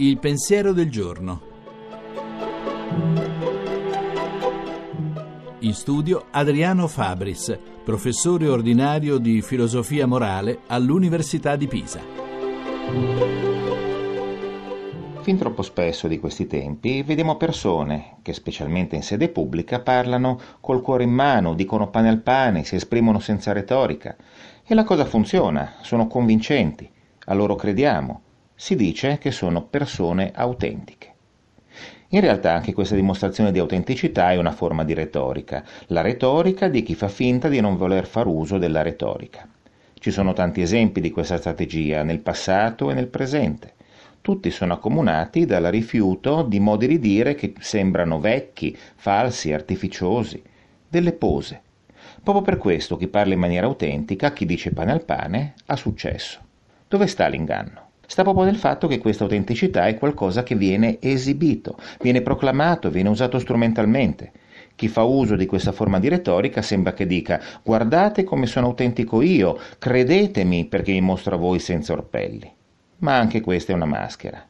[0.00, 1.42] Il pensiero del giorno.
[5.58, 12.00] In studio Adriano Fabris, professore ordinario di filosofia morale all'Università di Pisa.
[15.20, 20.80] Fin troppo spesso di questi tempi vediamo persone che, specialmente in sede pubblica, parlano col
[20.80, 24.16] cuore in mano, dicono pane al pane, si esprimono senza retorica.
[24.64, 26.90] E la cosa funziona, sono convincenti,
[27.26, 28.22] a loro crediamo
[28.60, 31.14] si dice che sono persone autentiche.
[32.08, 36.82] In realtà anche questa dimostrazione di autenticità è una forma di retorica, la retorica di
[36.82, 39.48] chi fa finta di non voler far uso della retorica.
[39.94, 43.72] Ci sono tanti esempi di questa strategia nel passato e nel presente.
[44.20, 50.42] Tutti sono accomunati dal rifiuto di modi di dire che sembrano vecchi, falsi, artificiosi,
[50.86, 51.62] delle pose.
[52.22, 56.40] Proprio per questo chi parla in maniera autentica, chi dice pane al pane, ha successo.
[56.86, 57.88] Dove sta l'inganno?
[58.10, 63.08] Sta proprio nel fatto che questa autenticità è qualcosa che viene esibito, viene proclamato, viene
[63.08, 64.32] usato strumentalmente.
[64.74, 69.22] Chi fa uso di questa forma di retorica sembra che dica guardate come sono autentico
[69.22, 72.52] io, credetemi perché mi mostro a voi senza orpelli.
[72.98, 74.44] Ma anche questa è una maschera,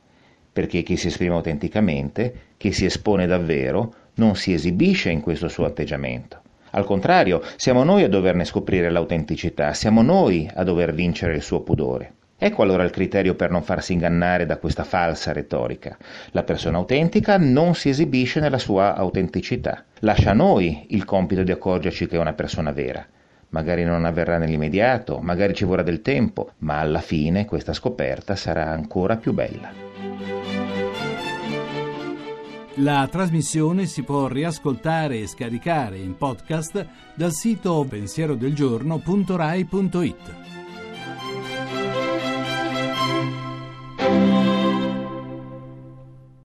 [0.50, 5.66] perché chi si esprime autenticamente, chi si espone davvero, non si esibisce in questo suo
[5.66, 6.40] atteggiamento.
[6.70, 11.60] Al contrario, siamo noi a doverne scoprire l'autenticità, siamo noi a dover vincere il suo
[11.60, 12.14] pudore.
[12.42, 15.98] Ecco allora il criterio per non farsi ingannare da questa falsa retorica.
[16.30, 19.84] La persona autentica non si esibisce nella sua autenticità.
[19.98, 23.06] Lascia a noi il compito di accorgerci che è una persona vera.
[23.50, 28.70] Magari non avverrà nell'immediato, magari ci vorrà del tempo, ma alla fine questa scoperta sarà
[28.70, 29.70] ancora più bella.
[32.76, 40.59] La trasmissione si può riascoltare e scaricare in podcast dal sito pensierodelgiorno.rai.it.